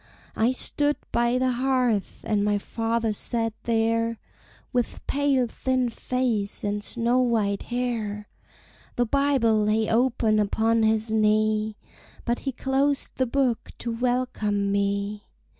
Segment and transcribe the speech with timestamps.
[0.35, 4.17] I stood by the hearth, and my father sat there,
[4.73, 8.27] With pale, thin face, and snow white hair!
[8.95, 11.77] The Bible lay open upon his knee,
[12.25, 15.25] But he closed the book to welcome me.